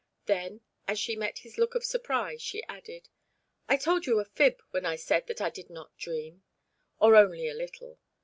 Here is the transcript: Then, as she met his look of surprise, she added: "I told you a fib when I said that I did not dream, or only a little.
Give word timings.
Then, 0.25 0.61
as 0.87 0.97
she 0.97 1.15
met 1.15 1.37
his 1.45 1.59
look 1.59 1.75
of 1.75 1.85
surprise, 1.85 2.41
she 2.41 2.63
added: 2.63 3.07
"I 3.69 3.77
told 3.77 4.07
you 4.07 4.19
a 4.19 4.25
fib 4.25 4.59
when 4.71 4.83
I 4.83 4.95
said 4.95 5.27
that 5.27 5.41
I 5.41 5.51
did 5.51 5.69
not 5.69 5.95
dream, 5.95 6.41
or 6.99 7.15
only 7.15 7.47
a 7.47 7.53
little. 7.53 7.99